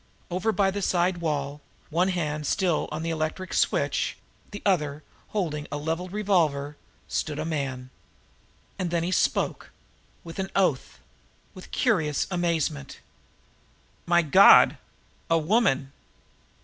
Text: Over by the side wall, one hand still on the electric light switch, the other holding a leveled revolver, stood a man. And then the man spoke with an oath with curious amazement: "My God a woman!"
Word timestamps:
Over 0.31 0.51
by 0.51 0.71
the 0.71 0.81
side 0.81 1.17
wall, 1.17 1.61
one 1.91 2.07
hand 2.07 2.47
still 2.47 2.89
on 2.91 3.03
the 3.03 3.11
electric 3.11 3.51
light 3.51 3.55
switch, 3.55 4.17
the 4.49 4.63
other 4.65 5.03
holding 5.27 5.67
a 5.71 5.77
leveled 5.77 6.11
revolver, 6.11 6.75
stood 7.07 7.37
a 7.37 7.45
man. 7.45 7.91
And 8.79 8.89
then 8.89 9.01
the 9.03 9.09
man 9.09 9.13
spoke 9.13 9.69
with 10.23 10.39
an 10.39 10.49
oath 10.55 10.97
with 11.53 11.69
curious 11.69 12.25
amazement: 12.31 12.99
"My 14.07 14.23
God 14.23 14.79
a 15.29 15.37
woman!" 15.37 15.91